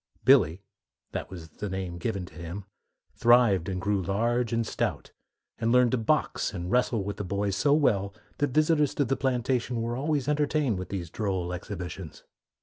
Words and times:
"Billy" 0.25 0.63
that 1.11 1.29
was 1.29 1.47
the 1.47 1.69
name 1.69 1.99
given 1.99 2.25
to 2.25 2.33
him 2.33 2.65
thrived 3.13 3.69
and 3.69 3.79
grew 3.79 4.01
large 4.01 4.51
and 4.51 4.65
stout, 4.65 5.11
and 5.59 5.71
learned 5.71 5.91
to 5.91 5.97
box 5.99 6.55
and 6.55 6.71
wrestle 6.71 7.03
with 7.03 7.17
the 7.17 7.23
boys 7.23 7.55
so 7.55 7.71
well 7.75 8.11
that 8.39 8.49
visitors 8.49 8.95
to 8.95 9.05
the 9.05 9.15
plantation 9.15 9.79
were 9.79 9.95
always 9.95 10.27
entertained 10.27 10.79
with 10.79 10.89
these 10.89 11.11
droll 11.11 11.53
exhibitions. 11.53 12.23